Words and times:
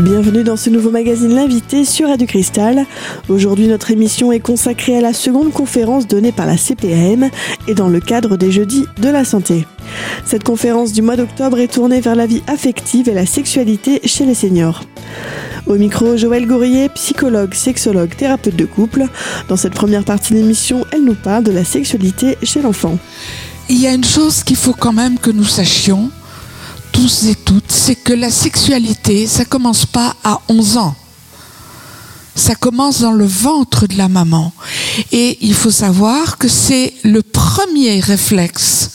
Bienvenue 0.00 0.44
dans 0.44 0.56
ce 0.56 0.70
nouveau 0.70 0.90
magazine 0.90 1.34
L'invité 1.34 1.84
sur 1.84 2.08
Radio 2.08 2.26
Cristal. 2.26 2.86
Aujourd'hui, 3.28 3.68
notre 3.68 3.90
émission 3.90 4.32
est 4.32 4.40
consacrée 4.40 4.96
à 4.96 5.02
la 5.02 5.12
seconde 5.12 5.52
conférence 5.52 6.06
donnée 6.06 6.32
par 6.32 6.46
la 6.46 6.56
CPAM 6.56 7.28
et 7.68 7.74
dans 7.74 7.88
le 7.88 8.00
cadre 8.00 8.38
des 8.38 8.50
Jeudis 8.50 8.86
de 9.02 9.10
la 9.10 9.26
Santé. 9.26 9.66
Cette 10.24 10.42
conférence 10.42 10.94
du 10.94 11.02
mois 11.02 11.16
d'octobre 11.16 11.58
est 11.58 11.74
tournée 11.74 12.00
vers 12.00 12.14
la 12.14 12.24
vie 12.24 12.42
affective 12.46 13.10
et 13.10 13.14
la 13.14 13.26
sexualité 13.26 14.00
chez 14.06 14.24
les 14.24 14.32
seniors. 14.34 14.84
Au 15.66 15.74
micro, 15.74 16.16
Joël 16.16 16.46
Gourier, 16.46 16.88
psychologue, 16.88 17.52
sexologue, 17.52 18.16
thérapeute 18.16 18.56
de 18.56 18.64
couple. 18.64 19.04
Dans 19.48 19.56
cette 19.56 19.74
première 19.74 20.04
partie 20.04 20.32
de 20.32 20.38
l'émission, 20.38 20.86
elle 20.92 21.04
nous 21.04 21.14
parle 21.14 21.44
de 21.44 21.52
la 21.52 21.64
sexualité 21.64 22.38
chez 22.42 22.62
l'enfant. 22.62 22.98
Il 23.68 23.78
y 23.78 23.86
a 23.86 23.92
une 23.92 24.04
chose 24.04 24.44
qu'il 24.44 24.56
faut 24.56 24.72
quand 24.72 24.94
même 24.94 25.18
que 25.18 25.30
nous 25.30 25.44
sachions, 25.44 26.10
et 27.00 27.34
toutes, 27.34 27.72
c'est 27.72 27.94
que 27.94 28.12
la 28.12 28.30
sexualité, 28.30 29.26
ça 29.26 29.46
commence 29.46 29.86
pas 29.86 30.16
à 30.22 30.38
11 30.48 30.76
ans. 30.76 30.94
Ça 32.34 32.54
commence 32.54 33.00
dans 33.00 33.12
le 33.12 33.24
ventre 33.24 33.86
de 33.86 33.96
la 33.96 34.08
maman. 34.08 34.52
Et 35.10 35.38
il 35.40 35.54
faut 35.54 35.70
savoir 35.70 36.36
que 36.36 36.46
c'est 36.46 36.92
le 37.02 37.22
premier 37.22 38.00
réflexe 38.00 38.90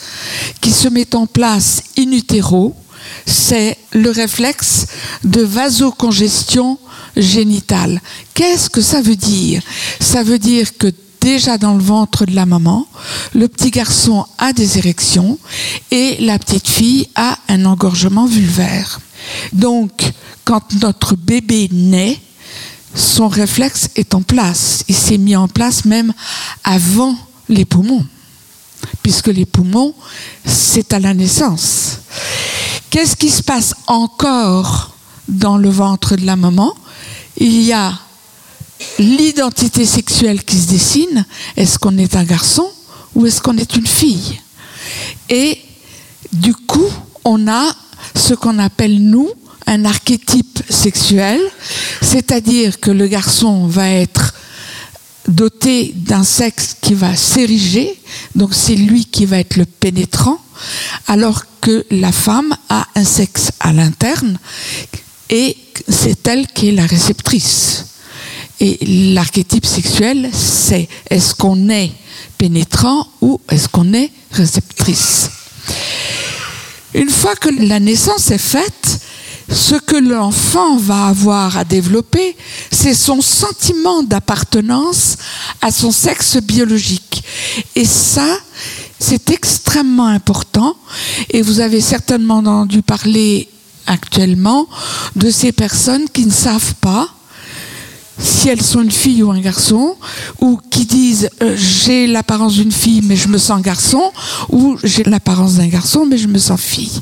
qui 0.62 0.72
se 0.72 0.88
met 0.88 1.16
en 1.16 1.26
place 1.26 1.82
in 1.98 2.12
utero, 2.12 2.76
c'est 3.26 3.76
le 3.92 4.12
réflexe 4.12 4.86
de 5.24 5.42
vasocongestion 5.42 6.78
génitale. 7.18 8.02
Qu'est-ce 8.36 8.70
que 8.70 8.82
ça 8.82 9.02
veut 9.02 9.16
dire? 9.16 9.64
Ça 10.00 10.22
veut 10.22 10.40
dire 10.40 10.78
que 10.78 10.92
déjà 11.26 11.58
dans 11.58 11.74
le 11.74 11.84
ventre 11.84 12.28
de 12.28 12.36
la 12.36 12.46
maman, 12.46 12.86
le 13.34 13.48
petit 13.48 13.72
garçon 13.72 14.28
a 14.38 14.54
des 14.54 14.78
érections 14.78 15.40
et 15.90 16.18
la 16.20 16.38
petite 16.38 16.68
fille 16.68 17.10
a 17.16 17.40
un 17.50 17.66
engorgement 17.66 18.28
vulvaire. 18.28 19.00
Donc, 19.52 20.12
quand 20.44 20.62
notre 20.84 21.16
bébé 21.16 21.68
naît, 21.72 22.20
son 22.94 23.28
réflexe 23.28 23.90
est 23.96 24.14
en 24.14 24.22
place. 24.22 24.84
Il 24.88 24.94
s'est 24.94 25.18
mis 25.18 25.36
en 25.36 25.48
place 25.48 25.86
même 25.86 26.14
avant 26.64 27.16
les 27.50 27.66
poumons, 27.66 28.06
puisque 29.02 29.30
les 29.30 29.48
poumons, 29.48 29.96
c'est 30.46 30.94
à 30.94 31.00
la 31.00 31.16
naissance. 31.16 32.02
Qu'est-ce 32.92 33.16
qui 33.16 33.32
se 33.32 33.42
passe 33.42 33.74
encore 33.88 34.96
dans 35.28 35.58
le 35.58 35.70
ventre 35.70 36.18
de 36.18 36.26
la 36.28 36.36
maman? 36.36 36.76
Il 37.38 37.64
y 37.64 37.74
a 37.74 37.94
l'identité 39.00 39.86
sexuelle 39.86 40.44
qui 40.44 40.60
se 40.60 40.68
dessine, 40.68 41.26
est-ce 41.58 41.80
qu'on 41.80 41.98
est 41.98 42.16
un 42.16 42.24
garçon 42.24 42.68
ou 43.14 43.26
est-ce 43.26 43.42
qu'on 43.42 43.58
est 43.58 43.76
une 43.76 43.88
fille? 43.88 44.40
Et 45.30 45.60
du 46.32 46.54
coup, 46.54 46.90
on 47.24 47.48
a 47.48 47.76
ce 48.16 48.34
qu'on 48.34 48.60
appelle, 48.60 49.02
nous, 49.02 49.30
un 49.68 49.86
archétype 49.86 50.60
sexuel, 50.70 51.42
c'est-à-dire 52.02 52.80
que 52.80 52.92
le 52.92 53.08
garçon 53.08 53.68
va 53.68 53.90
être 53.90 54.34
doté 55.28 55.92
d'un 55.96 56.24
sexe 56.24 56.76
qui 56.80 56.94
va 56.94 57.16
s'ériger, 57.16 58.00
donc 58.36 58.54
c'est 58.54 58.76
lui 58.76 59.06
qui 59.06 59.26
va 59.26 59.40
être 59.40 59.58
le 59.58 59.66
pénétrant, 59.66 60.40
alors 61.08 61.44
que 61.62 61.86
la 61.90 62.12
femme 62.12 62.56
a 62.70 62.88
un 62.96 63.04
sexe 63.04 63.52
à 63.60 63.74
l'interne 63.74 64.38
et 65.30 65.58
c'est 65.90 66.28
elle 66.28 66.48
qui 66.48 66.70
est 66.70 66.74
la 66.74 66.86
réceptrice. 66.86 67.86
Et 68.60 68.78
l'archétype 69.14 69.66
sexuel, 69.66 70.30
c'est 70.34 70.88
est-ce 71.10 71.36
qu'on 71.36 71.70
est 71.70 71.92
pénétrant 72.38 73.08
ou 73.22 73.40
est-ce 73.50 73.68
qu'on 73.68 73.94
est 73.94 74.12
réceptrice 74.32 75.30
Une 76.94 77.10
fois 77.10 77.36
que 77.36 77.50
la 77.50 77.80
naissance 77.80 78.32
est 78.32 78.38
faite, 78.38 79.00
ce 79.50 79.76
que 79.76 79.98
l'enfant 79.98 80.78
va 80.78 81.08
avoir 81.08 81.58
à 81.58 81.64
développer, 81.64 82.36
c'est 82.72 82.94
son 82.94 83.22
sentiment 83.22 84.04
d'appartenance 84.04 85.18
à 85.62 85.72
son 85.72 85.92
sexe 85.92 86.38
biologique. 86.38 87.24
Et 87.76 87.86
ça, 87.86 88.38
c'est 89.00 89.30
extrêmement 89.30 90.08
important. 90.08 90.76
Et 91.30 91.42
vous 91.42 91.60
avez 91.60 91.82
certainement 91.82 92.38
entendu 92.38 92.82
parler 92.82 93.50
actuellement 93.86 94.68
de 95.16 95.30
ces 95.30 95.52
personnes 95.52 96.06
qui 96.12 96.26
ne 96.26 96.32
savent 96.32 96.74
pas 96.76 97.15
si 98.18 98.50
elles 98.50 98.62
sont 98.62 98.82
une 98.82 98.92
fille 98.92 99.24
ou 99.24 99.32
un 99.32 99.40
garçon, 99.40 99.96
ou 100.40 100.60
qui 100.70 100.86
disent 100.86 101.30
euh, 101.42 101.56
j'ai 101.58 102.08
l'apparence 102.08 102.54
d'une 102.54 102.72
fille 102.72 103.02
mais 103.04 103.16
je 103.16 103.28
me 103.28 103.38
sens 103.38 103.62
garçon, 103.62 104.12
ou 104.50 104.78
j'ai 104.84 105.04
l'apparence 105.04 105.56
d'un 105.56 105.68
garçon 105.68 106.06
mais 106.06 106.18
je 106.18 106.28
me 106.28 106.38
sens 106.38 106.60
fille. 106.60 107.02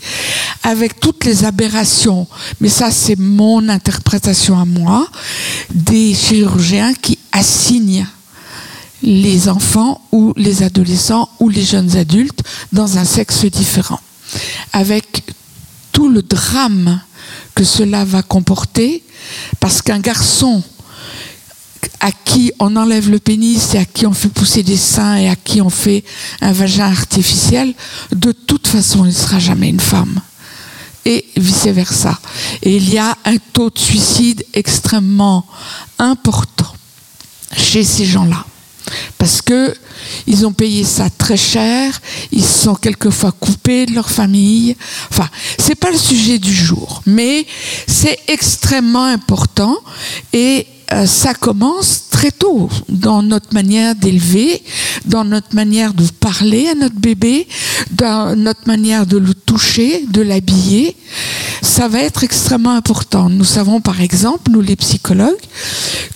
Avec 0.63 0.99
toutes 0.99 1.25
les 1.25 1.45
aberrations, 1.45 2.27
mais 2.61 2.69
ça 2.69 2.91
c'est 2.91 3.17
mon 3.17 3.69
interprétation 3.69 4.59
à 4.59 4.65
moi, 4.65 5.07
des 5.73 6.13
chirurgiens 6.13 6.93
qui 6.93 7.19
assignent 7.31 8.07
les 9.03 9.49
enfants 9.49 10.01
ou 10.11 10.33
les 10.37 10.63
adolescents 10.63 11.29
ou 11.39 11.49
les 11.49 11.63
jeunes 11.63 11.95
adultes 11.97 12.41
dans 12.71 12.97
un 12.97 13.05
sexe 13.05 13.45
différent. 13.45 13.99
Avec 14.71 15.23
tout 15.91 16.09
le 16.09 16.23
drame 16.23 17.01
que 17.53 17.63
cela 17.63 18.05
va 18.05 18.23
comporter, 18.23 19.03
parce 19.59 19.81
qu'un 19.81 19.99
garçon 19.99 20.63
à 22.03 22.11
qui 22.11 22.51
on 22.59 22.75
enlève 22.75 23.09
le 23.09 23.17
pénis 23.17 23.73
et 23.73 23.77
à 23.77 23.85
qui 23.85 24.05
on 24.05 24.11
fait 24.11 24.27
pousser 24.27 24.61
des 24.61 24.75
seins 24.75 25.15
et 25.15 25.29
à 25.29 25.37
qui 25.37 25.61
on 25.61 25.69
fait 25.69 26.03
un 26.41 26.51
vagin 26.51 26.91
artificiel, 26.91 27.73
de 28.11 28.33
toute 28.33 28.67
façon, 28.67 29.05
il 29.05 29.07
ne 29.07 29.13
sera 29.13 29.39
jamais 29.39 29.69
une 29.69 29.79
femme. 29.79 30.19
Et 31.05 31.25
vice-versa. 31.37 32.19
Et 32.61 32.75
il 32.75 32.93
y 32.93 32.97
a 32.97 33.17
un 33.23 33.37
taux 33.53 33.69
de 33.69 33.79
suicide 33.79 34.45
extrêmement 34.53 35.45
important 35.97 36.73
chez 37.55 37.85
ces 37.85 38.05
gens-là. 38.05 38.45
Parce 39.17 39.41
que 39.41 39.73
ils 40.27 40.45
ont 40.45 40.51
payé 40.51 40.83
ça 40.83 41.09
très 41.09 41.37
cher, 41.37 42.01
ils 42.33 42.43
sont 42.43 42.75
quelquefois 42.75 43.31
coupés 43.31 43.85
de 43.85 43.93
leur 43.93 44.09
famille. 44.09 44.75
Enfin, 45.09 45.29
c'est 45.57 45.75
pas 45.75 45.89
le 45.89 45.97
sujet 45.97 46.37
du 46.37 46.53
jour, 46.53 47.01
mais 47.05 47.47
c'est 47.87 48.19
extrêmement 48.27 49.05
important 49.05 49.77
et 50.33 50.67
ça 51.05 51.33
commence 51.33 52.03
très 52.09 52.31
tôt 52.31 52.69
dans 52.89 53.21
notre 53.21 53.53
manière 53.53 53.95
d'élever, 53.95 54.61
dans 55.05 55.23
notre 55.23 55.55
manière 55.55 55.93
de 55.93 56.05
parler 56.19 56.67
à 56.67 56.75
notre 56.75 56.99
bébé, 56.99 57.47
dans 57.91 58.35
notre 58.35 58.67
manière 58.67 59.05
de 59.05 59.17
le 59.17 59.33
toucher, 59.33 60.05
de 60.09 60.21
l'habiller. 60.21 60.95
Ça 61.61 61.87
va 61.87 61.99
être 61.99 62.23
extrêmement 62.23 62.75
important. 62.75 63.29
Nous 63.29 63.43
savons 63.43 63.81
par 63.81 64.01
exemple, 64.01 64.51
nous 64.51 64.61
les 64.61 64.75
psychologues, 64.75 65.35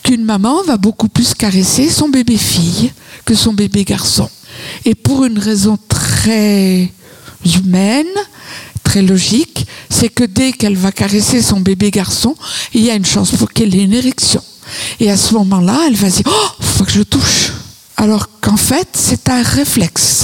qu'une 0.03 0.23
maman 0.23 0.63
va 0.63 0.77
beaucoup 0.77 1.09
plus 1.09 1.33
caresser 1.33 1.89
son 1.89 2.09
bébé 2.09 2.37
fille 2.37 2.91
que 3.25 3.35
son 3.35 3.53
bébé 3.53 3.83
garçon. 3.83 4.29
Et 4.85 4.95
pour 4.95 5.25
une 5.25 5.39
raison 5.39 5.77
très 5.89 6.91
humaine, 7.45 8.07
très 8.83 9.01
logique, 9.01 9.67
c'est 9.89 10.09
que 10.09 10.23
dès 10.23 10.53
qu'elle 10.53 10.77
va 10.77 10.91
caresser 10.91 11.41
son 11.41 11.59
bébé 11.59 11.91
garçon, 11.91 12.35
il 12.73 12.83
y 12.83 12.89
a 12.89 12.95
une 12.95 13.05
chance 13.05 13.31
pour 13.31 13.51
qu'elle 13.51 13.75
ait 13.75 13.83
une 13.83 13.93
érection. 13.93 14.41
Et 14.99 15.11
à 15.11 15.17
ce 15.17 15.33
moment-là, 15.35 15.77
elle 15.87 15.95
va 15.95 16.09
dire 16.09 16.23
Oh, 16.25 16.63
faut 16.63 16.83
que 16.83 16.91
je 16.91 17.03
touche. 17.03 17.51
Alors 17.95 18.29
qu'en 18.41 18.57
fait, 18.57 18.87
c'est 18.93 19.29
un 19.29 19.43
réflexe. 19.43 20.16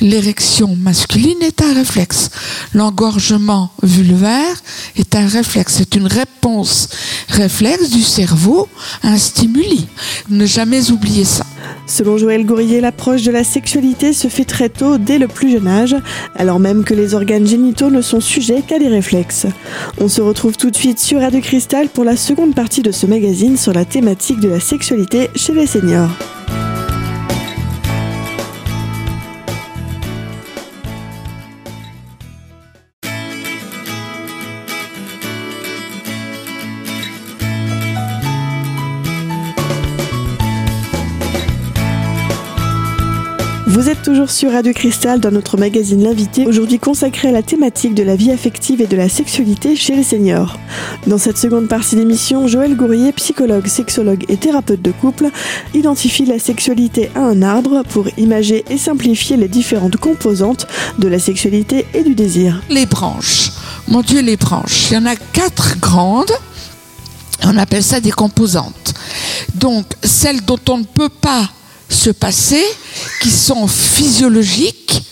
L'érection 0.00 0.76
masculine 0.76 1.42
est 1.42 1.60
un 1.60 1.74
réflexe. 1.74 2.30
L'engorgement 2.72 3.72
vulvaire 3.82 4.62
est 4.96 5.16
un 5.16 5.26
réflexe. 5.26 5.74
C'est 5.78 5.96
une 5.96 6.06
réponse 6.06 6.88
réflexe 7.28 7.90
du 7.90 8.02
cerveau 8.02 8.68
à 9.02 9.08
un 9.08 9.18
stimuli. 9.18 9.88
Ne 10.28 10.46
jamais 10.46 10.92
oublier 10.92 11.24
ça. 11.24 11.44
Selon 11.86 12.16
Joël 12.16 12.46
Gourier, 12.46 12.80
l'approche 12.80 13.22
de 13.22 13.32
la 13.32 13.42
sexualité 13.42 14.12
se 14.12 14.28
fait 14.28 14.44
très 14.44 14.68
tôt, 14.68 14.98
dès 14.98 15.18
le 15.18 15.26
plus 15.26 15.50
jeune 15.50 15.66
âge, 15.66 15.96
alors 16.36 16.60
même 16.60 16.84
que 16.84 16.94
les 16.94 17.14
organes 17.14 17.46
génitaux 17.46 17.90
ne 17.90 18.02
sont 18.02 18.20
sujets 18.20 18.62
qu'à 18.62 18.78
des 18.78 18.88
réflexes. 18.88 19.46
On 19.98 20.08
se 20.08 20.20
retrouve 20.20 20.56
tout 20.56 20.70
de 20.70 20.76
suite 20.76 21.00
sur 21.00 21.20
Radio 21.20 21.40
Cristal 21.40 21.88
pour 21.88 22.04
la 22.04 22.16
seconde 22.16 22.54
partie 22.54 22.82
de 22.82 22.92
ce 22.92 23.06
magazine 23.06 23.56
sur 23.56 23.72
la 23.72 23.84
thématique 23.84 24.38
de 24.38 24.48
la 24.48 24.60
sexualité 24.60 25.28
chez 25.34 25.54
les 25.54 25.66
seniors. 25.66 26.10
Vous 43.78 43.88
êtes 43.88 44.02
toujours 44.02 44.28
sur 44.28 44.50
Radio 44.50 44.72
Cristal 44.72 45.20
dans 45.20 45.30
notre 45.30 45.56
magazine 45.56 46.02
L'invité, 46.02 46.48
aujourd'hui 46.48 46.80
consacré 46.80 47.28
à 47.28 47.30
la 47.30 47.42
thématique 47.42 47.94
de 47.94 48.02
la 48.02 48.16
vie 48.16 48.32
affective 48.32 48.82
et 48.82 48.88
de 48.88 48.96
la 48.96 49.08
sexualité 49.08 49.76
chez 49.76 49.94
les 49.94 50.02
seniors. 50.02 50.58
Dans 51.06 51.16
cette 51.16 51.38
seconde 51.38 51.68
partie 51.68 51.94
d'émission, 51.94 52.48
Joël 52.48 52.74
Gourier, 52.74 53.12
psychologue, 53.12 53.68
sexologue 53.68 54.24
et 54.28 54.36
thérapeute 54.36 54.82
de 54.82 54.90
couple, 54.90 55.30
identifie 55.74 56.24
la 56.24 56.40
sexualité 56.40 57.12
à 57.14 57.20
un 57.20 57.40
arbre 57.40 57.84
pour 57.88 58.08
imager 58.18 58.64
et 58.68 58.78
simplifier 58.78 59.36
les 59.36 59.46
différentes 59.46 59.96
composantes 59.96 60.66
de 60.98 61.06
la 61.06 61.20
sexualité 61.20 61.86
et 61.94 62.02
du 62.02 62.16
désir. 62.16 62.60
Les 62.70 62.86
branches, 62.86 63.52
mon 63.86 64.00
Dieu, 64.00 64.22
les 64.22 64.36
branches. 64.36 64.90
Il 64.90 64.94
y 64.94 64.96
en 64.96 65.06
a 65.06 65.14
quatre 65.14 65.78
grandes 65.78 66.32
On 67.44 67.56
appelle 67.56 67.84
ça 67.84 68.00
des 68.00 68.10
composantes. 68.10 68.94
Donc, 69.54 69.86
celles 70.02 70.44
dont 70.44 70.58
on 70.68 70.78
ne 70.78 70.84
peut 70.84 71.10
pas 71.20 71.48
se 71.88 72.10
passer, 72.10 72.64
qui 73.22 73.30
sont 73.30 73.66
physiologiques, 73.66 75.02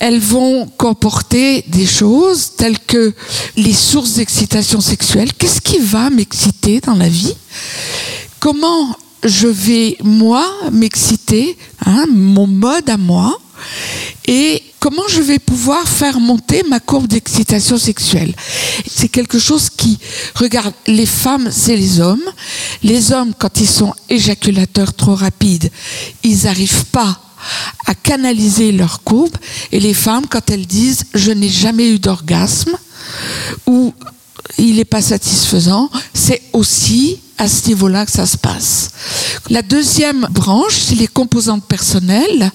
elles 0.00 0.20
vont 0.20 0.66
comporter 0.66 1.64
des 1.68 1.86
choses 1.86 2.52
telles 2.56 2.78
que 2.78 3.14
les 3.56 3.72
sources 3.72 4.14
d'excitation 4.14 4.80
sexuelle. 4.80 5.32
Qu'est-ce 5.32 5.60
qui 5.60 5.78
va 5.78 6.10
m'exciter 6.10 6.80
dans 6.80 6.96
la 6.96 7.08
vie? 7.08 7.36
Comment 8.40 8.96
je 9.24 9.48
vais, 9.48 9.96
moi, 10.02 10.44
m'exciter, 10.72 11.56
hein, 11.84 12.06
mon 12.08 12.46
mode 12.46 12.88
à 12.90 12.96
moi, 12.96 13.38
et 14.26 14.62
comment 14.80 15.06
je 15.08 15.20
vais 15.20 15.38
pouvoir 15.38 15.86
faire 15.86 16.18
monter 16.18 16.62
ma 16.68 16.80
courbe 16.80 17.06
d'excitation 17.06 17.78
sexuelle. 17.78 18.34
C'est 18.86 19.08
quelque 19.08 19.38
chose 19.38 19.70
qui 19.70 19.98
regarde 20.34 20.74
les 20.86 21.06
femmes, 21.06 21.48
c'est 21.50 21.76
les 21.76 22.00
hommes. 22.00 22.22
Les 22.82 23.12
hommes, 23.12 23.32
quand 23.38 23.60
ils 23.60 23.68
sont 23.68 23.94
éjaculateurs 24.08 24.94
trop 24.94 25.14
rapides, 25.14 25.70
ils 26.22 26.44
n'arrivent 26.44 26.86
pas 26.86 27.20
à 27.86 27.94
canaliser 27.94 28.72
leur 28.72 29.02
courbe. 29.02 29.36
Et 29.72 29.80
les 29.80 29.94
femmes, 29.94 30.26
quand 30.28 30.50
elles 30.50 30.66
disent 30.66 31.04
je 31.14 31.32
n'ai 31.32 31.48
jamais 31.48 31.90
eu 31.90 31.98
d'orgasme 31.98 32.76
ou 33.66 33.92
il 34.58 34.76
n'est 34.76 34.84
pas 34.84 35.02
satisfaisant, 35.02 35.90
c'est 36.14 36.42
aussi 36.52 37.18
à 37.38 37.48
ce 37.48 37.68
niveau-là 37.68 38.06
que 38.06 38.12
ça 38.12 38.26
se 38.26 38.36
passe. 38.36 38.90
La 39.50 39.62
deuxième 39.62 40.26
branche, 40.30 40.76
c'est 40.76 40.94
les 40.94 41.06
composantes 41.06 41.64
personnelles. 41.64 42.50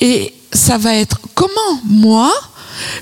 Et 0.00 0.32
ça 0.52 0.78
va 0.78 0.94
être 0.94 1.20
comment 1.34 1.50
moi, 1.84 2.32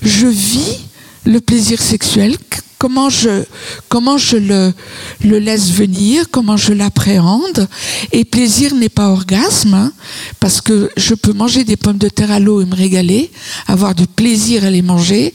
je 0.03 0.27
vis 0.27 0.81
le 1.25 1.41
plaisir 1.41 1.81
sexuel, 1.81 2.37
comment 2.79 3.11
je, 3.11 3.45
comment 3.89 4.19
je 4.19 4.37
le, 4.37 4.75
le 5.23 5.39
laisse 5.39 5.71
venir, 5.71 6.25
comment 6.33 6.57
je 6.57 6.73
l'appréhende. 6.73 7.69
Et 8.11 8.25
plaisir 8.25 8.75
n'est 8.75 8.89
pas 8.89 9.11
orgasme, 9.11 9.75
hein, 9.75 9.93
parce 10.41 10.61
que 10.61 10.91
je 10.97 11.15
peux 11.15 11.33
manger 11.33 11.63
des 11.63 11.77
pommes 11.77 11.99
de 11.99 12.09
terre 12.09 12.33
à 12.33 12.41
l'eau 12.41 12.61
et 12.61 12.65
me 12.65 12.75
régaler, 12.75 13.31
avoir 13.69 13.95
du 13.95 14.09
plaisir 14.09 14.65
à 14.65 14.71
les 14.71 14.83
manger, 14.83 15.33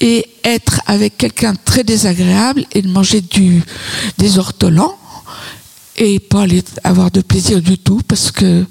et 0.00 0.26
être 0.44 0.82
avec 0.86 1.16
quelqu'un 1.16 1.54
très 1.64 1.84
désagréable 1.84 2.66
et 2.72 2.82
de 2.82 2.88
manger 2.88 3.22
du, 3.22 3.62
des 4.18 4.38
ortolans 4.38 4.98
et 5.96 6.18
pas 6.18 6.44
avoir 6.82 7.10
de 7.10 7.20
plaisir 7.20 7.62
du 7.62 7.78
tout 7.78 8.00
parce 8.08 8.30
que 8.30 8.64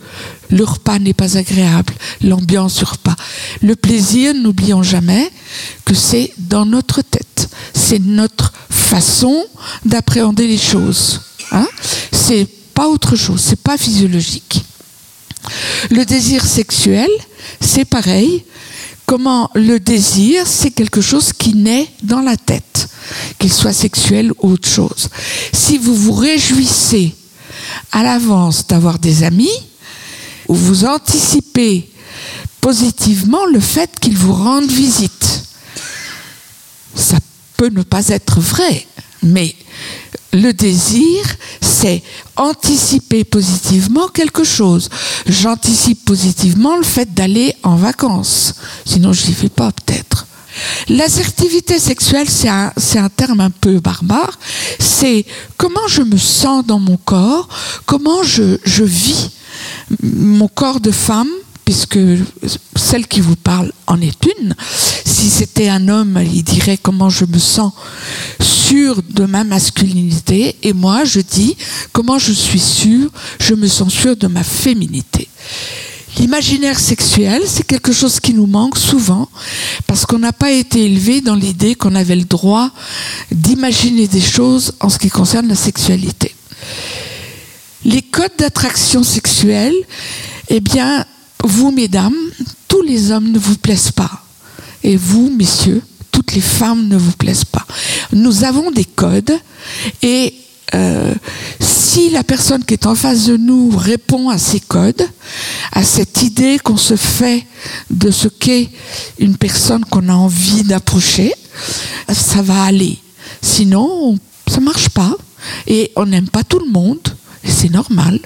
le 0.50 0.64
repas 0.64 1.00
n'est 1.00 1.14
pas 1.14 1.38
agréable, 1.38 1.94
l'ambiance 2.22 2.78
du 2.78 2.84
repas. 2.84 3.16
Le 3.62 3.76
plaisir, 3.76 4.34
n'oublions 4.34 4.84
jamais 4.84 5.32
que 5.86 5.94
c'est 5.94 6.34
dans 6.38 6.66
notre 6.66 7.02
tête, 7.02 7.50
c'est 7.74 8.00
notre 8.00 8.54
façon 8.70 9.46
d'appréhender 9.86 10.48
les 10.48 10.58
choses. 10.58 11.22
Hein 11.52 11.68
c'est 12.12 12.48
pas 12.74 12.88
autre 12.88 13.16
chose, 13.16 13.42
c'est 13.42 13.62
pas 13.62 13.78
physiologique. 13.78 14.64
Le 15.92 16.06
désir 16.06 16.46
sexuel, 16.46 17.10
c'est 17.60 17.86
pareil. 17.86 18.44
Comment 19.16 19.52
le 19.54 19.80
désir, 19.80 20.48
c'est 20.48 20.72
quelque 20.72 21.00
chose 21.00 21.34
qui 21.34 21.54
naît 21.54 21.88
dans 22.02 22.22
la 22.22 22.36
tête, 22.36 22.90
qu'il 23.38 23.54
soit 23.54 23.72
sexuel 23.72 24.32
ou 24.42 24.54
autre 24.54 24.68
chose. 24.68 25.08
Si 25.54 25.78
vous 25.78 25.96
vous 25.96 26.14
réjouissez 26.14 27.14
à 27.92 28.02
l'avance 28.02 28.66
d'avoir 28.66 28.98
des 28.98 29.22
amis, 29.22 29.54
ou 30.48 30.56
vous 30.56 30.86
anticipez 30.86 31.88
positivement 32.60 33.46
le 33.46 33.60
fait 33.60 33.92
qu'ils 34.00 34.18
vous 34.18 34.34
rendent 34.34 34.72
visite, 34.72 35.44
ça 36.96 37.20
peut 37.56 37.70
ne 37.70 37.84
pas 37.84 38.08
être 38.08 38.40
vrai, 38.40 38.88
mais 39.22 39.56
le 40.34 40.52
désir, 40.52 41.24
c'est 41.62 42.02
anticiper 42.36 43.24
positivement 43.24 44.08
quelque 44.08 44.44
chose. 44.44 44.90
J'anticipe 45.26 46.06
positivement 46.06 46.78
le 46.78 46.84
fait 46.84 47.14
d'aller 47.14 47.56
en 47.64 47.76
vacances. 47.76 48.56
Sinon, 48.86 49.14
je 49.14 49.28
n'y 49.28 49.34
vais 49.34 49.50
pas 49.50 49.72
peut-être. 49.72 50.28
L'assertivité 50.90 51.80
sexuelle, 51.80 52.30
c'est 52.30 52.50
un, 52.50 52.72
un, 52.96 53.10
terme 53.10 53.40
un 53.40 53.50
peu 53.50 53.80
barbare. 53.80 54.38
C'est 54.80 55.26
comment 55.58 55.88
je 55.88 56.02
me 56.02 56.18
sens 56.18 56.66
dans 56.66 56.80
mon 56.80 56.98
corps, 56.98 57.48
comment 57.86 58.24
je, 58.24 58.58
je 58.64 58.84
vis 58.84 59.32
mon 60.02 60.48
corps 60.48 60.80
de 60.80 60.92
femme, 60.92 61.30
puisque 61.66 62.00
celle 62.76 63.08
qui 63.08 63.22
vous 63.22 63.36
parle 63.36 63.72
en 63.88 64.00
est 64.02 64.26
une. 64.26 64.56
Si 65.06 65.30
c'était 65.30 65.70
un 65.70 65.88
homme, 65.88 66.20
il 66.24 66.44
dirait 66.44 66.78
comment 66.78 67.10
je 67.10 67.26
me 67.26 67.40
sens 67.40 67.72
sûr 68.40 69.02
de 69.10 69.26
ma 69.26 69.44
masculinité. 69.44 70.56
Et 70.64 70.74
moi, 70.74 71.06
je 71.06 71.22
dis 71.22 71.56
comment 71.92 72.20
je 72.20 72.34
suis 72.34 72.60
sûr, 72.60 73.10
je 73.40 73.54
me 73.54 73.68
sens 73.68 73.94
sûr 73.94 74.16
de 74.18 74.28
ma 74.28 74.44
féminité. 74.44 75.30
L'imaginaire 76.20 76.80
sexuel, 76.80 77.42
c'est 77.48 77.66
quelque 77.66 77.92
chose 77.92 78.20
qui 78.20 78.34
nous 78.34 78.46
manque 78.46 78.78
souvent 78.78 79.30
parce 79.88 80.06
qu'on 80.06 80.20
n'a 80.20 80.34
pas 80.34 80.52
été 80.52 80.86
élevé 80.86 81.22
dans 81.22 81.36
l'idée 81.36 81.74
qu'on 81.74 81.96
avait 81.96 82.16
le 82.16 82.26
droit 82.26 82.70
d'imaginer 83.32 84.08
des 84.08 84.22
choses 84.22 84.74
en 84.80 84.90
ce 84.90 85.00
qui 85.00 85.10
concerne 85.10 85.48
la 85.48 85.56
sexualité. 85.56 86.36
Les 87.84 88.04
codes 88.04 88.32
d'attraction 88.38 89.04
sexuelle, 89.04 89.76
eh 90.50 90.60
bien, 90.60 91.06
vous, 91.44 91.72
mesdames, 91.72 92.16
tous 92.68 92.82
les 92.82 93.12
hommes 93.12 93.32
ne 93.32 93.40
vous 93.40 93.58
plaisent 93.58 93.92
pas. 93.92 94.24
Et 94.84 94.98
vous, 94.98 95.30
messieurs, 95.30 95.82
toutes 96.12 96.34
les 96.34 96.42
femmes 96.42 96.88
ne 96.88 96.98
vous 96.98 97.12
plaisent 97.12 97.46
pas. 97.46 97.66
Nous 98.12 98.44
avons 98.44 98.72
des 98.72 98.86
codes 98.86 99.34
et 100.02 100.34
euh, 100.76 101.14
si 101.60 102.10
la 102.10 102.24
personne 102.24 102.64
qui 102.66 102.74
est 102.74 102.86
en 102.86 102.96
face 102.96 103.26
de 103.26 103.38
nous 103.38 103.70
répond 103.76 104.30
à 104.30 104.38
ces 104.38 104.60
codes, 104.60 105.08
à 105.72 105.84
cette 105.84 106.24
idée 106.24 106.58
qu'on 106.60 106.78
se 106.78 106.96
fait 106.96 107.46
de 107.92 108.10
ce 108.10 108.28
qu'est 108.28 108.70
une 109.20 109.38
personne 109.38 109.86
qu'on 109.86 110.10
a 110.10 110.14
envie 110.14 110.64
d'approcher, 110.64 111.34
ça 112.12 112.42
va 112.42 112.64
aller. 112.64 112.98
Sinon, 113.42 114.18
ça 114.48 114.60
marche 114.60 114.90
pas. 114.90 115.16
Et 115.68 115.92
on 115.96 116.06
n'aime 116.06 116.30
pas 116.30 116.44
tout 116.44 116.60
le 116.60 116.72
monde, 116.72 117.16
et 117.44 117.52
c'est 117.52 117.70
normal. 117.70 118.20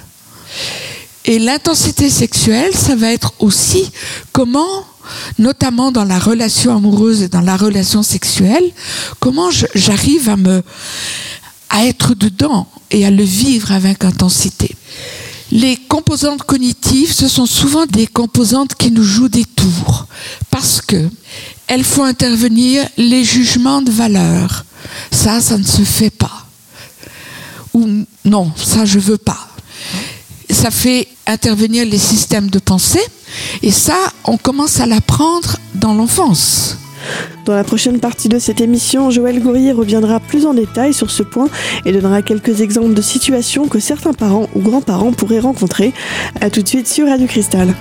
Et 1.28 1.40
l'intensité 1.40 2.10
sexuelle, 2.10 2.74
ça 2.74 2.96
va 2.96 3.12
être 3.12 3.34
aussi 3.40 3.92
comment, 4.32 4.86
notamment 5.38 5.92
dans 5.92 6.06
la 6.06 6.20
relation 6.20 6.76
amoureuse 6.76 7.22
et 7.22 7.28
dans 7.28 7.42
la 7.42 7.58
relation 7.58 8.02
sexuelle, 8.02 8.64
comment 9.20 9.50
j'arrive 9.76 10.30
à 10.30 10.38
me, 10.38 10.64
à 11.70 11.86
être 11.86 12.14
dedans 12.14 12.66
et 12.92 13.06
à 13.06 13.12
le 13.12 13.24
vivre 13.24 13.74
avec 13.74 14.06
intensité. 14.06 14.74
Les 15.52 15.76
composantes 15.76 16.44
cognitives, 16.44 17.14
ce 17.14 17.28
sont 17.28 17.46
souvent 17.46 17.86
des 17.86 18.08
composantes 18.08 18.76
qui 18.76 18.90
nous 18.90 19.04
jouent 19.04 19.30
des 19.30 19.46
tours 19.46 20.08
parce 20.50 20.80
que 20.80 21.10
elles 21.68 21.84
font 21.84 22.06
intervenir 22.06 22.88
les 22.98 23.26
jugements 23.26 23.82
de 23.82 23.92
valeur. 23.92 24.64
Ça, 25.12 25.42
ça 25.42 25.58
ne 25.58 25.64
se 25.64 25.82
fait 25.82 26.10
pas. 26.10 26.48
Ou 27.74 28.06
non, 28.24 28.50
ça 28.56 28.86
je 28.86 29.00
veux 29.00 29.18
pas 29.18 29.47
ça 30.58 30.72
fait 30.72 31.08
intervenir 31.28 31.86
les 31.86 32.00
systèmes 32.00 32.50
de 32.50 32.58
pensée. 32.58 33.04
Et 33.62 33.72
ça, 33.72 33.96
on 34.26 34.38
commence 34.38 34.80
à 34.80 34.88
l'apprendre 34.88 35.58
dans 35.76 35.94
l'enfance. 35.94 36.78
Dans 37.46 37.56
la 37.56 37.64
prochaine 37.64 38.00
partie 38.00 38.28
de 38.28 38.40
cette 38.40 38.60
émission, 38.60 39.12
Joël 39.12 39.40
Gourrier 39.40 39.72
reviendra 39.72 40.20
plus 40.20 40.48
en 40.48 40.56
détail 40.56 40.96
sur 40.96 41.12
ce 41.12 41.22
point 41.22 41.48
et 41.86 41.92
donnera 41.92 42.24
quelques 42.24 42.62
exemples 42.62 42.96
de 42.96 43.04
situations 43.04 43.68
que 43.68 43.80
certains 43.80 44.14
parents 44.14 44.50
ou 44.56 44.62
grands-parents 44.62 45.14
pourraient 45.14 45.40
rencontrer. 45.40 45.94
A 46.42 46.50
tout 46.50 46.64
de 46.64 46.68
suite 46.68 46.88
sur 46.88 47.08
Radio 47.08 47.28
Cristal. 47.28 47.76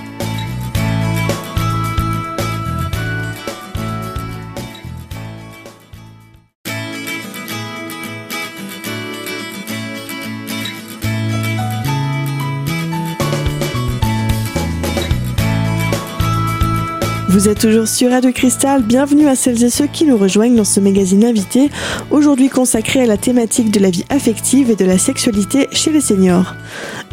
Vous 17.37 17.49
êtes 17.49 17.59
toujours 17.59 17.87
sur 17.87 18.09
Radio 18.09 18.31
Cristal, 18.31 18.81
bienvenue 18.81 19.27
à 19.27 19.35
celles 19.35 19.63
et 19.63 19.69
ceux 19.69 19.85
qui 19.85 20.05
nous 20.05 20.17
rejoignent 20.17 20.55
dans 20.55 20.63
ce 20.63 20.79
magazine 20.79 21.23
invité, 21.23 21.69
aujourd'hui 22.09 22.49
consacré 22.49 23.03
à 23.03 23.05
la 23.05 23.15
thématique 23.15 23.69
de 23.69 23.79
la 23.79 23.91
vie 23.91 24.05
affective 24.09 24.71
et 24.71 24.75
de 24.75 24.85
la 24.85 24.97
sexualité 24.97 25.67
chez 25.71 25.91
les 25.91 26.01
seniors. 26.01 26.55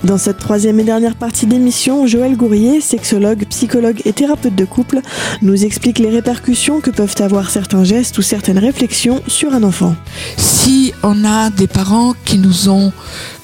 Dans 0.03 0.17
cette 0.17 0.39
troisième 0.39 0.81
et 0.81 0.85
dernière 0.85 1.17
partie 1.17 1.45
d'émission, 1.45 2.07
Joël 2.07 2.39
Gourrier, 2.39 2.81
sexologue, 2.81 3.45
psychologue 3.51 4.01
et 4.07 4.15
thérapeute 4.15 4.55
de 4.55 4.65
couple, 4.65 5.03
nous 5.43 5.63
explique 5.63 5.99
les 5.99 6.09
répercussions 6.09 6.81
que 6.81 6.91
peuvent 6.91 7.17
avoir 7.19 7.51
certains 7.51 7.85
gestes 7.85 8.17
ou 8.17 8.23
certaines 8.23 8.59
réflexions 8.59 9.21
sur 9.27 9.53
un 9.53 9.63
enfant. 9.63 9.95
Si 10.39 10.95
on 11.03 11.23
a 11.27 11.51
des 11.51 11.67
parents 11.67 12.15
qui 12.25 12.39
nous 12.39 12.71
ont 12.71 12.95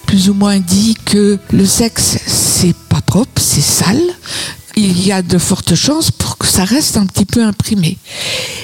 plus 0.06 0.30
ou 0.30 0.34
moins 0.34 0.58
dit 0.58 0.96
que 1.04 1.38
le 1.52 1.66
sexe 1.66 2.16
c'est 2.24 2.74
pas 2.88 3.02
propre, 3.02 3.42
c'est 3.42 3.60
sale, 3.60 4.00
il 4.76 5.06
y 5.06 5.12
a 5.12 5.20
de 5.20 5.36
fortes 5.36 5.74
chances 5.74 6.10
pour 6.10 6.29
que 6.40 6.46
ça 6.46 6.64
reste 6.64 6.96
un 6.96 7.04
petit 7.04 7.26
peu 7.26 7.44
imprimé. 7.44 7.98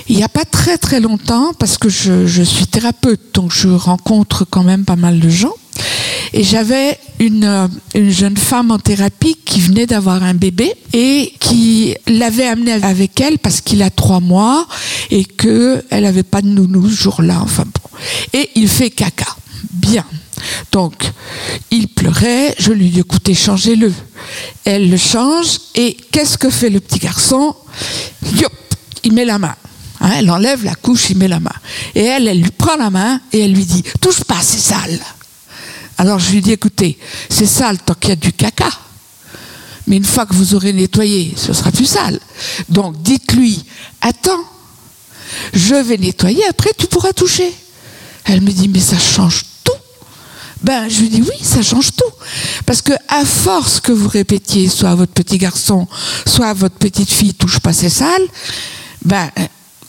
il 0.09 0.16
n'y 0.16 0.25
a 0.25 0.30
pas 0.30 0.47
très 0.47 0.78
très 0.78 0.99
longtemps, 0.99 1.52
parce 1.59 1.76
que 1.76 1.90
je, 1.90 2.42
suis 2.42 2.66
thérapeute, 2.66 3.21
donc 3.35 3.52
je 3.52 3.68
rencontre 3.68 4.47
quand 4.49 4.62
même 4.62 4.87
pas 4.87 4.97
mal 4.97 5.21
de 5.21 5.28
gens, 5.28 5.52
et 6.33 6.42
j'avais 6.42 6.99
une, 7.21 7.45
euh, 7.45 7.68
une, 7.95 8.11
jeune 8.11 8.37
femme 8.38 8.71
en 8.71 8.78
thérapie 8.78 9.37
qui 9.45 9.61
venait 9.61 9.87
d'avoir 9.87 10.23
un 10.23 10.33
bébé 10.33 10.73
et 10.95 11.35
qui 11.38 11.95
l'avait 12.06 12.47
amené 12.47 12.73
avec 12.73 13.21
elle 13.21 13.38
parce 13.38 13.61
qu'il 13.61 13.83
a 13.83 13.90
trois 13.90 14.21
mois 14.21 14.66
et 15.11 15.25
qu'elle 15.25 15.85
n'avait 15.90 16.23
pas 16.23 16.40
de 16.40 16.49
nounou 16.49 16.88
ce 16.88 16.97
jour-là. 16.97 17.40
Enfin 17.42 17.64
bon. 17.64 17.99
Et 18.33 18.50
il 18.54 18.68
fait 18.68 18.90
caca. 18.90 19.37
Bien. 19.71 20.04
Donc, 20.73 20.95
il 21.71 21.88
pleurait, 21.88 22.55
je 22.59 22.73
lui 22.73 22.90
dis 22.90 23.00
écoutez, 23.00 23.35
changez-le. 23.35 23.93
Elle 24.64 24.90
le 24.90 24.97
change 24.97 25.59
et 25.75 25.97
qu'est-ce 26.11 26.37
que 26.38 26.50
fait 26.50 26.71
le 26.71 26.81
petit 26.81 26.99
garçon? 26.99 27.55
Yop, 28.35 28.52
il 29.05 29.12
met 29.12 29.25
la 29.25 29.38
main. 29.38 29.55
Hein, 30.00 30.12
elle 30.19 30.31
enlève 30.31 30.64
la 30.64 30.75
couche, 30.75 31.11
il 31.11 31.19
met 31.19 31.28
la 31.28 31.40
main. 31.40 31.55
Et 31.95 32.05
elle, 32.05 32.28
elle 32.28 32.40
lui 32.40 32.50
prend 32.50 32.76
la 32.76 32.90
main 32.90 33.21
et 33.33 33.40
elle 33.40 33.52
lui 33.52 33.64
dit 33.64 33.83
touche 34.00 34.25
pas, 34.25 34.40
c'est 34.43 34.59
sale. 34.59 35.00
Alors 35.99 36.19
je 36.19 36.31
lui 36.33 36.43
dis 36.43 36.52
écoutez, 36.52 36.99
c'est 37.31 37.47
sale 37.47 37.78
tant 37.78 37.95
qu'il 37.95 38.11
y 38.11 38.12
a 38.12 38.16
du 38.16 38.33
caca. 38.33 38.69
Mais 39.87 39.97
une 39.97 40.05
fois 40.05 40.26
que 40.26 40.35
vous 40.35 40.55
aurez 40.55 40.73
nettoyé, 40.73 41.33
ce 41.37 41.52
sera 41.52 41.71
plus 41.71 41.87
sale. 41.87 42.21
Donc 42.69 43.00
dites-lui 43.00 43.64
attends, 44.02 44.45
je 45.55 45.75
vais 45.75 45.97
nettoyer, 45.97 46.43
après 46.49 46.71
tu 46.76 46.87
pourras 46.87 47.12
toucher. 47.12 47.52
Elle 48.25 48.43
me 48.43 48.50
dit 48.50 48.69
mais 48.69 48.81
ça 48.81 48.99
change. 48.99 49.45
Ben 50.63 50.89
je 50.89 51.01
lui 51.01 51.09
dis 51.09 51.23
oui, 51.23 51.37
ça 51.43 51.63
change 51.63 51.93
tout. 51.93 52.05
Parce 52.65 52.83
que 52.83 52.93
à 53.09 53.25
force 53.25 53.81
que 53.81 53.93
vous 53.93 54.09
répétiez, 54.09 54.69
soit 54.69 54.95
votre 54.95 55.13
petit 55.13 55.39
garçon, 55.39 55.87
soit 56.27 56.53
votre 56.55 56.77
petite 56.77 57.11
fille 57.11 57.35
touche 57.35 57.61
pas 57.61 57.73
c'est 57.73 57.91
sale, 57.91 58.23
ben 59.05 59.31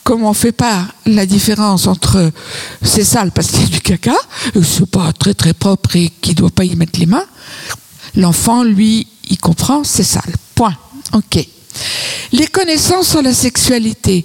comme 0.04 0.24
on 0.24 0.32
fait 0.32 0.52
pas 0.52 0.86
la 1.04 1.26
différence 1.26 1.86
entre 1.86 2.32
c'est 2.82 3.04
sale 3.04 3.30
parce 3.30 3.48
qu'il 3.48 3.60
y 3.60 3.64
a 3.64 3.68
du 3.68 3.80
caca, 3.80 4.16
c'est 4.54 4.90
pas 4.90 5.12
très 5.12 5.34
très 5.34 5.52
propre 5.52 5.96
et 5.96 6.10
qu'il 6.20 6.32
ne 6.32 6.38
doit 6.38 6.50
pas 6.50 6.64
y 6.64 6.74
mettre 6.76 6.98
les 6.98 7.06
mains, 7.06 7.26
l'enfant, 8.16 8.62
lui, 8.62 9.06
il 9.30 9.38
comprend, 9.38 9.84
c'est 9.84 10.04
sale. 10.04 10.34
Point. 10.54 10.74
OK. 11.12 11.46
Les 12.32 12.46
connaissances 12.46 13.08
sur 13.08 13.22
la 13.22 13.34
sexualité. 13.34 14.24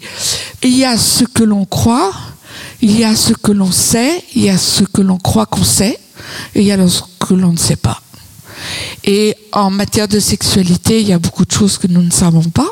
Il 0.64 0.78
y 0.78 0.86
a 0.86 0.98
ce 0.98 1.24
que 1.24 1.44
l'on 1.44 1.66
croit, 1.66 2.14
il 2.82 2.98
y 2.98 3.04
a 3.04 3.16
ce 3.16 3.34
que 3.34 3.52
l'on 3.52 3.72
sait, 3.72 4.24
il 4.36 4.44
y 4.44 4.50
a 4.50 4.58
ce 4.58 4.84
que 4.84 5.02
l'on 5.02 5.18
croit 5.18 5.46
qu'on 5.46 5.64
sait, 5.64 6.00
et 6.56 6.62
il 6.62 6.66
y 6.66 6.72
a 6.72 6.88
ce 6.88 7.02
que 7.20 7.34
l'on 7.34 7.54
ne 7.54 7.58
sait 7.58 7.76
pas. 7.76 8.02
Et 9.04 9.36
en 9.52 9.70
matière 9.70 10.08
de 10.08 10.20
sexualité, 10.20 11.02
il 11.02 11.08
y 11.08 11.14
a 11.14 11.20
beaucoup 11.20 11.46
de 11.46 11.52
choses 11.52 11.78
que 11.78 11.88
nous 11.88 12.02
ne 12.02 12.12
savons 12.12 12.44
pas. 12.44 12.72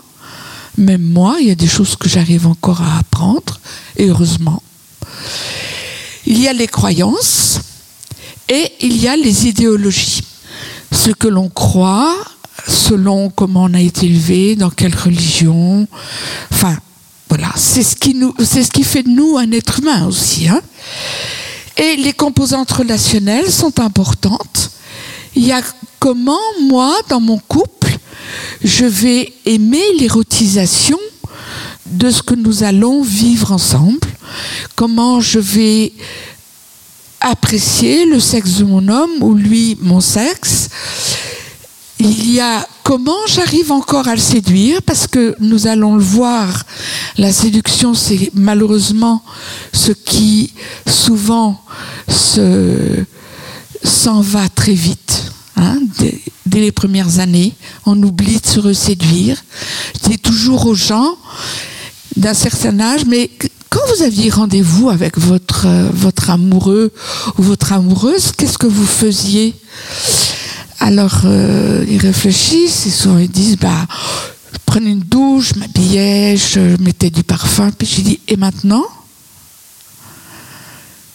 Même 0.78 1.02
moi, 1.02 1.38
il 1.42 1.48
y 1.48 1.52
a 1.52 1.56
des 1.56 1.68
choses 1.68 1.96
que 1.96 2.08
j'arrive 2.08 2.48
encore 2.48 2.82
à 2.82 3.00
apprendre, 3.00 3.60
et 3.98 4.08
heureusement. 4.08 4.64
Il 6.26 6.40
y 6.40 6.48
a 6.48 6.54
les 6.54 6.68
croyances 6.68 7.60
et 8.48 8.72
il 8.80 8.98
y 8.98 9.08
a 9.08 9.16
les 9.16 9.48
idéologies. 9.48 10.24
Ce 10.92 11.12
que 11.12 11.28
l'on 11.28 11.50
croit, 11.50 12.16
selon 12.68 13.30
comment 13.30 13.64
on 13.64 13.74
a 13.74 13.82
été 13.82 14.06
élevé, 14.06 14.56
dans 14.56 14.70
quelle 14.70 14.96
religion. 14.96 15.88
Enfin, 16.52 16.78
voilà, 17.30 17.52
c'est 17.56 17.84
ce 17.84 17.96
qui, 17.96 18.16
ce 18.40 18.70
qui 18.72 18.84
fait 18.84 19.04
de 19.04 19.10
nous 19.10 19.38
un 19.38 19.52
être 19.52 19.80
humain 19.80 20.06
aussi. 20.06 20.48
Hein. 20.48 20.62
Et 21.82 21.96
les 21.96 22.14
composantes 22.14 22.72
relationnelles 22.72 23.52
sont 23.52 23.80
importantes. 23.80 24.70
Il 25.36 25.44
y 25.44 25.52
a 25.52 25.62
comment, 26.00 26.38
moi, 26.62 26.96
dans 27.10 27.20
mon 27.20 27.40
couple, 27.40 27.98
je 28.64 28.86
vais 28.86 29.34
aimer 29.46 29.84
l'érotisation 29.98 31.00
de 31.88 32.12
ce 32.12 32.22
que 32.22 32.36
nous 32.36 32.64
allons 32.64 33.02
vivre 33.02 33.52
ensemble, 33.52 34.00
comment 34.76 35.20
je 35.22 35.40
vais 35.40 35.92
apprécier 37.20 38.06
le 38.06 38.20
sexe 38.20 38.58
de 38.58 38.64
mon 38.64 38.88
homme 38.88 39.22
ou 39.22 39.34
lui 39.34 39.78
mon 39.82 40.02
sexe. 40.02 40.70
Il 42.04 42.34
y 42.34 42.40
a 42.40 42.68
comment 42.84 43.28
j'arrive 43.28 43.72
encore 43.72 44.08
à 44.08 44.16
le 44.16 44.22
séduire, 44.22 44.82
parce 44.82 45.06
que 45.06 45.36
nous 45.40 45.68
allons 45.68 45.96
le 45.96 46.02
voir, 46.02 46.64
la 47.20 47.32
séduction, 47.32 47.94
c'est 47.94 48.32
malheureusement 48.34 49.22
ce 49.72 49.92
qui 49.92 50.52
souvent 50.88 51.64
s'en 52.08 53.06
va 54.22 54.50
très 54.50 54.74
vite. 54.74 55.32
Hein, 55.58 55.78
dès 56.48 56.60
les 56.60 56.72
premières 56.72 57.20
années. 57.20 57.54
On 57.86 58.02
oublie 58.02 58.40
de 58.40 58.48
se 58.48 58.60
reséduire. 58.60 59.38
Je 59.94 60.10
dis 60.10 60.18
toujours 60.18 60.66
aux 60.66 60.74
gens 60.74 61.18
d'un 62.18 62.34
certain 62.34 62.80
âge, 62.80 63.06
mais 63.06 63.30
quand 63.70 63.82
vous 63.96 64.02
aviez 64.02 64.32
rendez-vous 64.32 64.90
avec 64.90 65.20
votre, 65.20 65.68
euh, 65.68 65.90
votre 65.94 66.30
amoureux 66.30 66.92
ou 67.38 67.44
votre 67.44 67.74
amoureuse, 67.74 68.32
qu'est-ce 68.36 68.58
que 68.58 68.68
vous 68.68 68.88
faisiez? 68.88 69.54
Alors, 70.84 71.22
euh, 71.26 71.86
ils 71.88 72.00
réfléchissent, 72.00 72.88
ils, 72.88 72.92
sont, 72.92 73.16
disent, 73.18 73.58
bah, 73.58 73.86
je 74.52 74.58
prenais 74.66 74.90
une 74.90 75.02
douche, 75.02 75.52
je 75.54 75.60
m'habillais, 75.60 76.36
je 76.36 76.76
mettais 76.82 77.12
du 77.12 77.24
parfum, 77.24 77.70
puis 77.70 77.88
je 77.88 78.02
dis, 78.02 78.20
et 78.28 78.36
maintenant? 78.36 78.84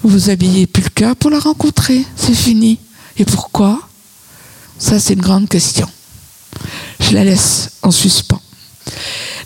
Vous 0.04 0.30
habillez 0.30 0.68
plus 0.68 0.84
le 0.84 0.90
cœur 0.90 1.16
pour 1.16 1.30
la 1.30 1.40
rencontrer, 1.40 2.04
c'est 2.14 2.36
fini. 2.36 2.78
Et 3.16 3.24
pourquoi? 3.24 3.80
Ça, 4.78 5.00
c'est 5.00 5.14
une 5.14 5.20
grande 5.20 5.48
question. 5.48 5.88
Je 7.00 7.10
la 7.12 7.24
laisse 7.24 7.72
en 7.82 7.90
suspens. 7.90 8.40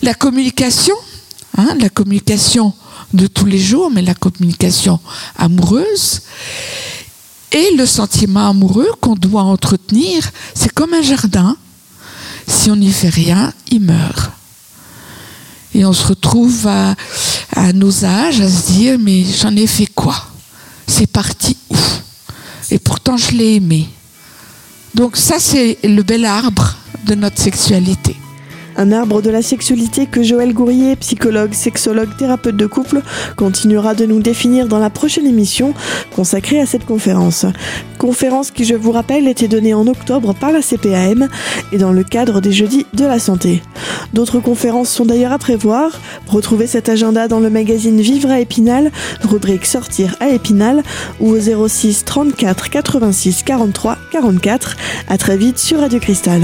La 0.03 0.13
communication, 0.13 0.97
hein, 1.57 1.75
la 1.81 1.89
communication 1.89 2.75
de 3.15 3.27
tous 3.27 3.47
les 3.47 3.59
jours, 3.59 3.91
mais 3.91 4.03
la 4.03 4.15
communication 4.15 5.01
amoureuse 5.39 6.21
et 7.53 7.75
le 7.77 7.87
sentiment 7.87 8.51
amoureux 8.51 8.91
qu'on 9.01 9.15
doit 9.15 9.43
entretenir, 9.43 10.31
c'est 10.55 10.73
comme 10.73 10.95
un 10.95 11.03
jardin. 11.03 11.57
Si 12.47 12.71
on 12.71 12.77
n'y 12.77 12.93
fait 12.93 13.09
rien, 13.09 13.53
il 13.71 13.81
meurt. 13.81 14.31
Et 15.75 15.85
on 15.85 15.93
se 15.93 16.07
retrouve 16.07 16.67
à, 16.67 16.95
nos 17.73 18.05
âges 18.05 18.41
à 18.41 18.49
se 18.49 18.73
dire, 18.73 18.99
mais 18.99 19.25
j'en 19.25 19.55
ai 19.55 19.67
fait 19.67 19.87
quoi? 19.87 20.17
C'est 20.87 21.07
parti 21.07 21.57
où? 21.71 21.77
Et 22.71 22.79
pourtant, 22.79 23.17
je 23.17 23.33
l'ai 23.33 23.57
aimé. 23.57 23.89
Donc 24.95 25.17
ça, 25.17 25.37
c'est 25.39 25.79
le 25.85 26.03
bel 26.03 26.25
arbre 26.25 26.77
de 27.07 27.15
notre 27.15 27.41
sexualité. 27.41 28.17
Un 28.81 28.93
arbre 28.93 29.21
de 29.21 29.29
la 29.29 29.43
sexualité 29.43 30.07
que 30.07 30.23
Joël 30.23 30.55
Gourrier, 30.55 30.97
psychologue, 30.97 31.53
sexologue, 31.53 32.17
thérapeute 32.17 32.57
de 32.57 32.65
couple, 32.65 33.03
continuera 33.37 33.95
de 33.95 34.07
nous 34.07 34.21
définir 34.21 34.69
dans 34.69 34.79
la 34.79 34.89
prochaine 34.89 35.27
émission 35.27 35.75
consacrée 36.17 36.59
à 36.59 36.65
cette 36.65 36.87
conférence. 36.87 37.45
Conférence 37.99 38.51
qui, 38.51 38.65
je 38.65 38.75
vous 38.75 38.91
rappelle, 38.91 39.29
était 39.29 39.49
donnée 39.49 39.75
en 39.75 39.87
octobre 39.87 40.33
par 40.33 40.51
la 40.51 40.63
CPAM 40.63 41.29
et 41.73 41.77
dans 41.77 41.93
le 41.93 42.03
cadre 42.05 42.41
des 42.41 42.53
Jeudis 42.53 42.87
de 42.95 43.05
la 43.05 43.19
Santé. 43.19 43.63
D'autres 44.15 44.41
conférences 44.41 44.89
sont 44.89 45.05
d'ailleurs 45.05 45.33
à 45.33 45.39
prévoir. 45.39 45.91
Retrouvez 46.27 46.67
cet 46.67 46.89
agenda 46.89 47.29
dans 47.29 47.41
le 47.41 47.51
magazine 47.51 48.01
Vivre 48.01 48.31
à 48.31 48.41
Épinal, 48.41 48.93
rubrique 49.21 49.67
Sortir 49.67 50.17
à 50.21 50.31
Épinal 50.31 50.83
ou 51.21 51.33
au 51.33 51.69
06 51.69 52.07
34 52.07 52.71
86 52.71 53.43
43 53.43 53.99
44. 54.11 54.77
À 55.07 55.19
très 55.19 55.37
vite 55.37 55.59
sur 55.59 55.81
Radio 55.81 56.01
Cristal. 56.01 56.41